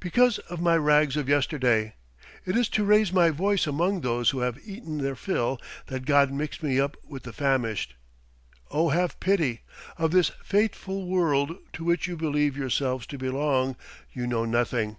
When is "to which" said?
11.72-12.06